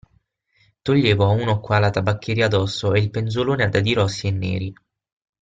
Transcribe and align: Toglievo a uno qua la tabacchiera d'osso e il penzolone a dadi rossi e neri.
Toglievo 0.87 1.25
a 1.25 1.27
uno 1.29 1.59
qua 1.59 1.77
la 1.77 1.91
tabacchiera 1.91 2.47
d'osso 2.47 2.91
e 2.95 3.01
il 3.01 3.11
penzolone 3.11 3.65
a 3.65 3.69
dadi 3.69 3.93
rossi 3.93 4.25
e 4.25 4.31
neri. 4.31 4.73